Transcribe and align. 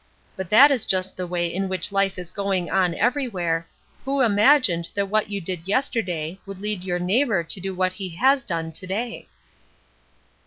But 0.35 0.49
that 0.49 0.71
is 0.71 0.87
just 0.87 1.15
the 1.15 1.27
way 1.27 1.45
in 1.45 1.69
which 1.69 1.91
life 1.91 2.17
is 2.17 2.31
going 2.31 2.71
on 2.71 2.95
every 2.95 3.27
where, 3.27 3.67
who 4.03 4.21
imagined 4.21 4.89
that 4.95 5.09
what 5.09 5.29
you 5.29 5.39
did 5.39 5.67
yesterday, 5.67 6.39
would 6.47 6.59
lead 6.59 6.83
your 6.83 6.97
neighbor 6.97 7.43
to 7.43 7.61
do 7.61 7.75
what 7.75 7.93
he 7.93 8.09
has 8.15 8.43
done 8.43 8.71
to 8.71 8.87
day? 8.87 9.27